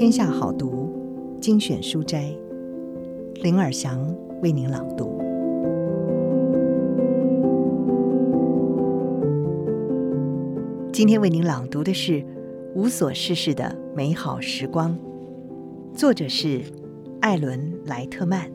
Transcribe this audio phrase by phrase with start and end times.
[0.00, 0.90] 天下好读
[1.42, 2.34] 精选书斋，
[3.42, 5.20] 林尔祥为您朗读。
[10.90, 12.12] 今天为您朗读的是
[12.74, 14.98] 《无所事事的美好时光》，
[15.94, 16.62] 作者是
[17.20, 18.50] 艾伦·莱特曼。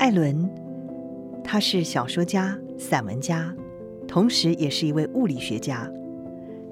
[0.00, 0.50] 艾伦，
[1.44, 3.54] 他是小说家、散文家，
[4.08, 5.88] 同时也是一位物理学家。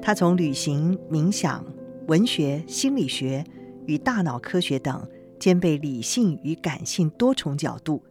[0.02, 1.64] 他从旅行、冥想、
[2.06, 3.44] 文学、心理学
[3.86, 8.04] 与大脑科学等兼备理性与感性多重角度，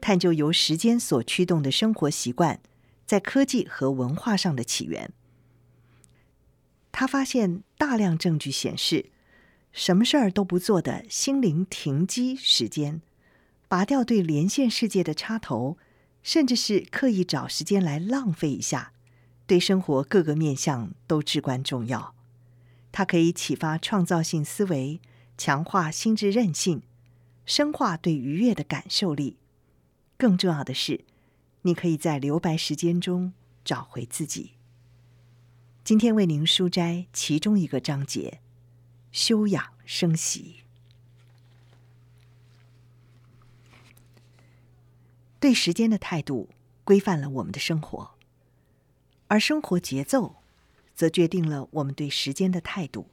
[0.00, 2.60] 探究由时间所驱动的生活习惯
[3.06, 5.12] 在科技和文化上的起源。
[6.90, 9.10] 他发现大量证据显示，
[9.72, 13.00] 什么事儿都不做的心灵停机时间，
[13.68, 15.78] 拔掉对连线世界的插头，
[16.24, 18.92] 甚至是刻意找时间来浪费一下，
[19.46, 22.14] 对生活各个面向都至关重要。
[22.90, 25.00] 它可以启发创造性思维，
[25.36, 26.82] 强化心智韧性，
[27.46, 29.36] 深化对愉悦的感受力。
[30.16, 31.04] 更重要的是，
[31.62, 33.32] 你可以在留白时间中
[33.64, 34.52] 找回自己。
[35.84, 38.40] 今天为您书摘其中一个章节：
[39.12, 40.56] 休养生息。
[45.40, 46.48] 对时间的态度
[46.82, 48.10] 规范了我们的生活，
[49.28, 50.42] 而生活节奏，
[50.98, 53.06] 则决定了我们对时间的态度。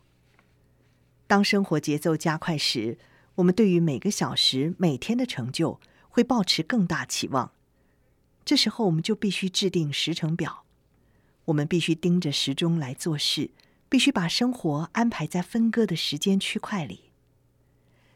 [1.28, 2.97] 当生活节奏加快时，
[3.36, 7.52] 我们对于每个小时、每天的成就会抱持更大期望。
[8.44, 10.63] 这时候，我们就必须制定时程表。
[11.45, 13.52] 我们必须盯着时钟来做事，
[13.88, 17.11] 必须把生活安排在分割的时间区块里。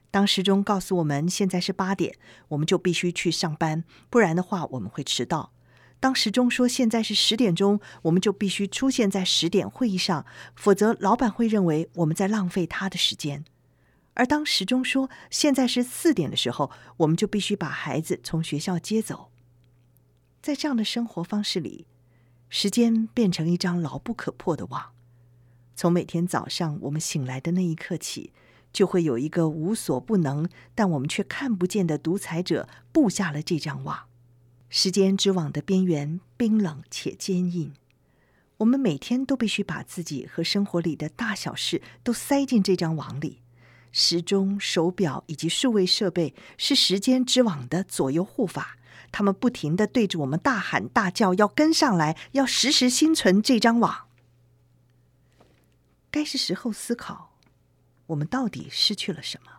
[0.09, 5.53] 当时钟告诉我们现在是八点，我们就必须去上班，不然的话我们会迟到。
[5.99, 10.25] 当时钟说现在是十点钟，我们就必须出现在十点会议上，
[10.55, 13.43] 否则老板会认为我们在浪费他的时间。
[14.13, 19.29] 而当时钟说现在是四点的时候，我们就必须把孩子从学校接走。
[20.41, 21.85] 在这样的生活方式里，
[22.49, 24.91] 时间变成一张牢不可破的网。
[25.75, 28.33] 从每天早上我们醒来的那一刻起，
[28.73, 34.08] 就会有一个无所不能，但我们却看不见的独裁者布下了这张网。
[34.69, 37.73] 时间之网的边缘冰冷且坚硬，
[38.57, 43.41] 我们每天都必须把自己和生活里的大小事都塞进这张网里。
[43.91, 48.77] 时钟、手表以及数位设备是时间之网的左右护法，
[49.11, 54.05] 他们不停的对着我们大喊大叫，要跟上来，要时时心存这张网。
[56.11, 57.35] 该是时候思考，
[58.05, 59.58] 我们到底失去了什么？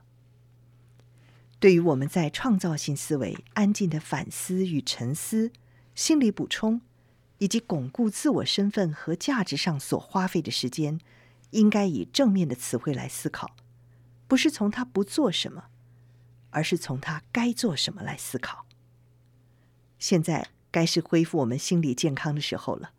[1.60, 5.52] 对于我们在创造性思维、安静的反思与沉思、
[5.94, 6.80] 心理补充，
[7.36, 10.98] 以及巩固自我身份和价值上所花费的时间，
[11.50, 13.54] 应该以正面的词汇来思考，
[14.26, 15.64] 不是从他不做什么，
[16.48, 18.64] 而是从他该做什么来思考。
[19.98, 22.92] 现在该是恢复我们心理健康的时候了，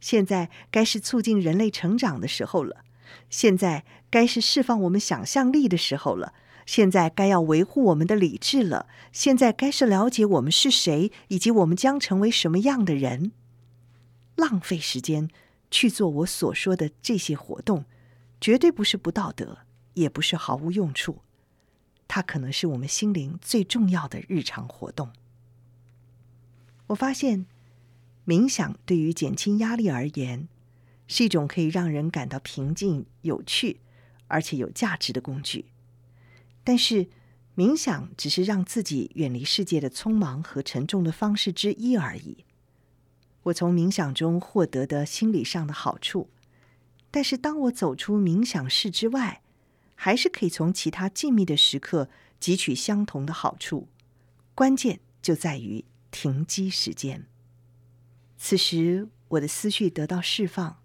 [0.00, 2.84] 现在该是促进人类成长的时候了，
[3.30, 6.34] 现在该是释放我们想象力的时候了。
[6.66, 8.86] 现在该要维护我们的理智了。
[9.12, 13.32] 现在该是了解我们是谁，以及我们将成为什么样的人。
[14.36, 15.28] 浪费时间
[15.70, 17.84] 去做我所说的这些活动，
[18.40, 19.58] 绝对不是不道德，
[19.94, 21.20] 也不是毫无用处。
[22.08, 25.10] 它可能是我们心灵最重要的日常活动。
[26.88, 27.46] 我发现，
[28.26, 30.48] 冥想对于减轻压力而言，
[31.06, 33.80] 是一种可以让人感到平静、有趣，
[34.26, 35.66] 而且有价值的工具。
[36.64, 37.06] 但是，
[37.54, 42.44] 冥想只是让自己远离世界的匆忙和沉重的方式之一而已。
[43.44, 46.30] 我从冥想中获得的心理上的好处，
[47.10, 49.42] 但是当我走出冥想室之外，
[49.94, 52.08] 还是可以从其他静谧的时刻
[52.40, 53.88] 汲取相同的好处。
[54.54, 57.26] 关键就在于停机时间。
[58.38, 60.78] 此时，我的思绪得到释放，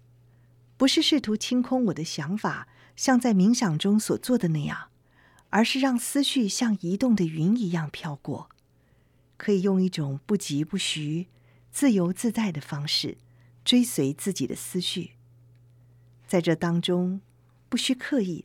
[0.76, 4.89] 不是试图清空我的想法，像在冥想中所做的那样。
[5.50, 8.48] 而是让思绪像移动的云一样飘过，
[9.36, 11.26] 可以用一种不疾不徐、
[11.70, 13.18] 自由自在的方式
[13.64, 15.12] 追随自己的思绪。
[16.26, 17.20] 在这当中，
[17.68, 18.44] 不需刻意，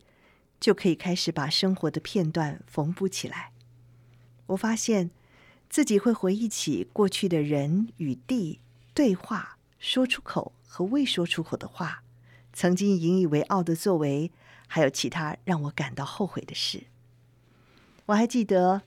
[0.59, 3.51] 就可以开始把生活的片段缝补起来。
[4.47, 5.11] 我发现
[5.69, 8.59] 自己会回忆起过去的人与地
[8.93, 12.03] 对话、说出口和未说出口的话，
[12.53, 14.31] 曾经引以为傲的作为，
[14.67, 16.85] 还有其他让我感到后悔的事。
[18.07, 18.83] 我还记得，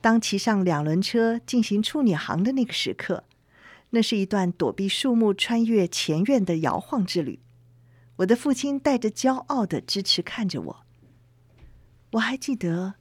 [0.00, 3.24] 当骑上两轮车进行处女航的那个时刻，
[3.90, 7.40] 那是一段躲避树木、穿越前院的摇晃之旅。
[8.16, 10.86] 我的父亲带着骄傲的支持看着我，
[12.12, 12.94] 我还记得，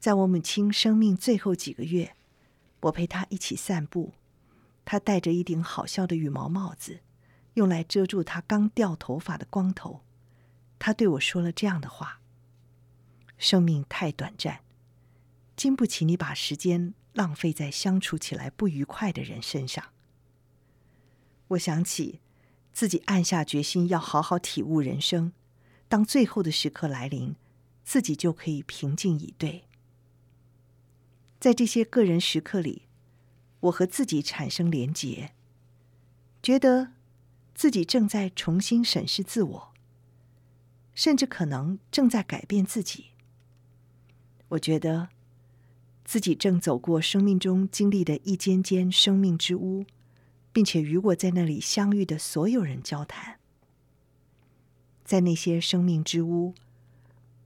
[0.00, 2.14] 在我母亲生命最后几个月，
[2.80, 4.14] 我陪她一起散步，
[4.84, 7.00] 她戴着一顶好笑的羽毛帽子，
[7.54, 10.00] 用来遮住她刚掉头发的光头。
[10.78, 12.20] 她对我说了这样的话
[13.38, 14.60] ：“生命太短暂，
[15.56, 19.84] 经不起你把时间浪费在相处起来不愉快的人身上。”
[21.48, 22.20] 我想起
[22.72, 25.32] 自己暗下决心要好好体悟人生，
[25.88, 27.36] 当最后的时刻来临。
[27.86, 29.64] 自己就可以平静以对。
[31.38, 32.88] 在这些个人时刻里，
[33.60, 35.34] 我和自己产生连结，
[36.42, 36.92] 觉得
[37.54, 39.74] 自己正在重新审视自我，
[40.94, 43.08] 甚至可能正在改变自己。
[44.48, 45.10] 我觉得
[46.04, 49.86] 自己正走过生命中经历的一间间生命之屋，
[50.52, 53.38] 并且与我在那里相遇的所有人交谈。
[55.04, 56.54] 在那些生命之屋，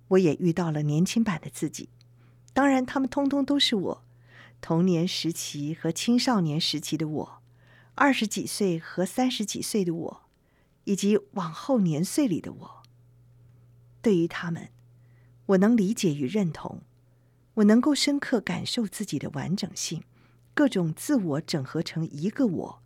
[0.08, 1.88] 我也遇到了年轻版的自己，
[2.52, 4.05] 当然，他们通通都是我。
[4.61, 7.43] 童年时期和青少年时期的我，
[7.94, 10.22] 二十几岁和三十几岁的我，
[10.84, 12.82] 以及往后年岁里的我。
[14.02, 14.70] 对于他们，
[15.46, 16.82] 我能理解与认同，
[17.58, 20.05] 我能够深刻感受自己的完整性，
[20.55, 22.82] 各种自我整合成一个我，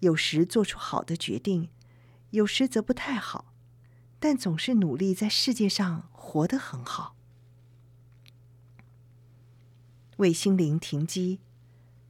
[0.00, 1.68] 有时做出好的决定，
[2.30, 3.54] 有时则不太好。
[4.18, 7.16] 但总是努力在世界上活得很好，
[10.18, 11.40] 为心灵停机，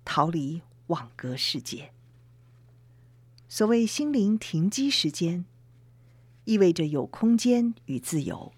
[0.05, 1.93] 逃离网格世界。
[3.49, 5.47] 所谓心灵停机时间，
[6.45, 8.53] 意味着有空间与自由，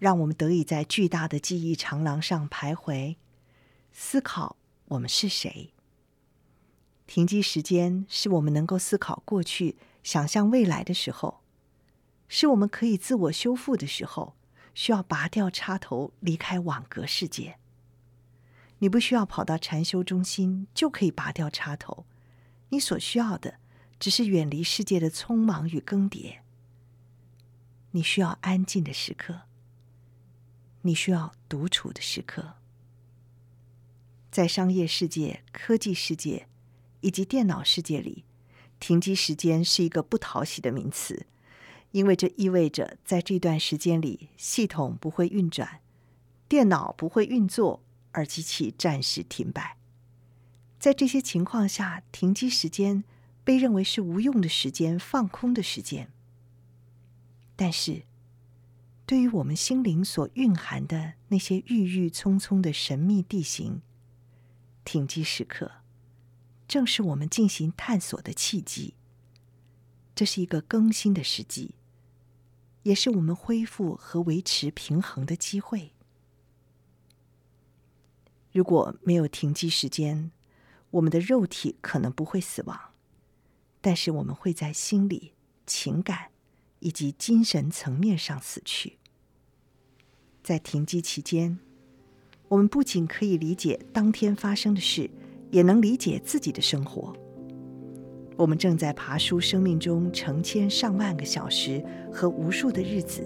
[0.00, 3.16] 让我们得以在巨大的记忆长廊上徘徊，
[3.92, 4.56] 思考
[4.86, 5.72] 我们是谁。
[7.06, 11.42] 停机时间是我们能够思考过去、想象未来的时候。
[12.28, 14.36] 是我们可以自我修复的时候，
[14.72, 17.58] 需要拔掉插头，离开网格世界。
[18.78, 22.06] 你不需要跑到禅修中心就可以拔掉插头，
[22.70, 23.56] 你所需要的
[23.98, 26.38] 只是远离世界的匆忙与更迭。
[27.90, 29.42] 你需要安静的时刻，
[30.82, 32.54] 你需要独处的时刻。
[34.30, 36.46] 在商业世界、科技世界
[37.00, 38.24] 以及电脑世界里，
[38.78, 41.26] 停机时间是一个不讨喜的名词。
[41.92, 45.80] 因为这意味着，在这段时间里，系统不会运转，
[46.48, 49.76] 电脑不会运作，而机器暂时停摆。
[50.78, 53.02] 在这些情况下，停机时间
[53.42, 56.12] 被认为是无用的时间、放空的时间。
[57.56, 58.04] 但是，
[59.10, 63.82] 对于我们心灵所蕴含的那些郁郁葱葱的神秘地形，
[64.84, 65.72] 停机时刻
[66.68, 68.94] 正是我们进行探索的契机。
[70.14, 71.74] 这是一个更新的时机。
[72.84, 75.92] 也是我们恢复和维持平衡的机会。
[78.52, 80.30] 如果没有停机时间，
[80.90, 82.92] 我们的肉体可能不会死亡，
[83.80, 85.32] 但是我们会在心理、
[85.66, 86.30] 情感
[86.78, 88.98] 以及精神层面上死去。
[90.50, 91.56] 在停机期间，
[92.48, 95.08] 我们不仅可以理解当天发生的事，
[95.52, 97.12] 也能理解自己的生活。
[98.36, 101.80] 我们正在爬梳生命中成千上万个小时
[102.12, 103.22] 和无数的日子，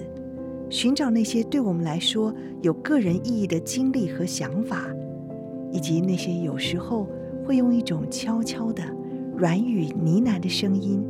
[0.69, 4.87] 寻找那些对我们来说有个人意义的经历和想法，
[5.73, 7.09] 以及那些有时候
[7.43, 8.85] 会用一种悄悄的
[9.35, 11.03] 软语呢喃的声音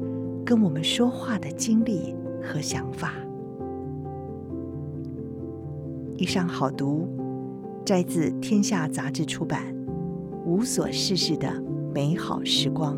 [0.46, 3.14] 跟我们说话的经历和想法。
[6.16, 7.08] 一上好读，
[7.84, 9.74] 摘自《天下杂志》出版
[10.46, 11.60] 《无所事事的
[11.92, 12.96] 美好时光》。